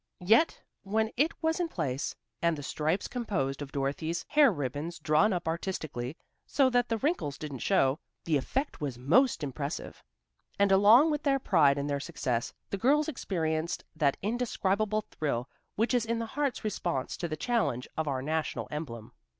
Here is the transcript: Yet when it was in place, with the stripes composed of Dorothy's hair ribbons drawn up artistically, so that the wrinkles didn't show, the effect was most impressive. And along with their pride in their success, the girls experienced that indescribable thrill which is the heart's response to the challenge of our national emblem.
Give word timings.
Yet 0.25 0.63
when 0.81 1.11
it 1.15 1.31
was 1.43 1.59
in 1.59 1.67
place, 1.67 2.15
with 2.41 2.55
the 2.55 2.63
stripes 2.63 3.07
composed 3.07 3.61
of 3.61 3.71
Dorothy's 3.71 4.25
hair 4.29 4.51
ribbons 4.51 4.97
drawn 4.97 5.31
up 5.31 5.47
artistically, 5.47 6.17
so 6.47 6.71
that 6.71 6.89
the 6.89 6.97
wrinkles 6.97 7.37
didn't 7.37 7.59
show, 7.59 7.99
the 8.25 8.35
effect 8.35 8.81
was 8.81 8.97
most 8.97 9.43
impressive. 9.43 10.03
And 10.57 10.71
along 10.71 11.11
with 11.11 11.21
their 11.21 11.37
pride 11.37 11.77
in 11.77 11.85
their 11.85 11.99
success, 11.99 12.51
the 12.71 12.77
girls 12.79 13.07
experienced 13.07 13.83
that 13.95 14.17
indescribable 14.23 15.01
thrill 15.11 15.47
which 15.75 15.93
is 15.93 16.05
the 16.05 16.25
heart's 16.25 16.63
response 16.63 17.15
to 17.17 17.27
the 17.27 17.37
challenge 17.37 17.87
of 17.95 18.07
our 18.07 18.23
national 18.23 18.67
emblem. 18.71 19.11